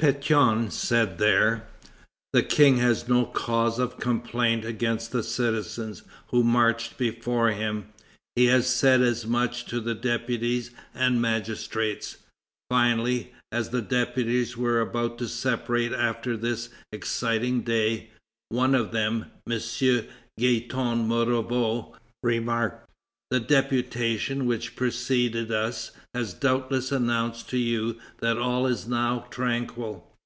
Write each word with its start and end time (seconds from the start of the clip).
Pétion 0.00 0.70
said 0.70 1.18
there: 1.18 1.66
"The 2.32 2.44
King 2.44 2.76
has 2.76 3.08
no 3.08 3.26
cause 3.26 3.80
of 3.80 3.98
complaint 3.98 4.64
against 4.64 5.10
the 5.10 5.24
citizens 5.24 6.04
who 6.28 6.44
marched 6.44 6.96
before 6.96 7.50
him. 7.50 7.86
He 8.36 8.46
has 8.46 8.68
said 8.72 9.00
as 9.00 9.26
much 9.26 9.64
to 9.66 9.80
the 9.80 9.96
deputies 9.96 10.70
and 10.94 11.20
magistrates." 11.20 12.18
Finally, 12.70 13.32
as 13.50 13.70
the 13.70 13.82
deputies 13.82 14.56
were 14.56 14.80
about 14.80 15.18
to 15.18 15.26
separate 15.26 15.92
after 15.92 16.36
this 16.36 16.68
exciting 16.92 17.62
day, 17.62 18.10
one 18.50 18.76
of 18.76 18.92
them, 18.92 19.32
M. 19.50 19.58
Guyton 20.38 21.08
Morveau, 21.08 21.96
remarked: 22.22 22.84
"The 23.30 23.40
deputation 23.40 24.46
which 24.46 24.74
preceded 24.74 25.52
us, 25.52 25.90
has 26.14 26.32
doubtless 26.32 26.90
announced 26.90 27.50
to 27.50 27.58
you 27.58 27.98
that 28.20 28.38
all 28.38 28.66
is 28.66 28.88
now 28.88 29.26
tranquil. 29.30 30.06